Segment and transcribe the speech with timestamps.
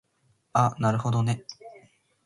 [0.53, 1.45] あなるほどね